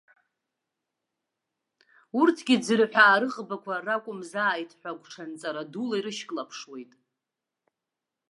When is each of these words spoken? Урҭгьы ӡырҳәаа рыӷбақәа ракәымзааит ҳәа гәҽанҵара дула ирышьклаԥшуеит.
Урҭгьы 2.19 2.55
ӡырҳәаа 2.65 3.19
рыӷбақәа 3.21 3.75
ракәымзааит 3.85 4.71
ҳәа 4.79 4.91
гәҽанҵара 4.99 5.63
дула 5.71 5.95
ирышьклаԥшуеит. 5.99 6.91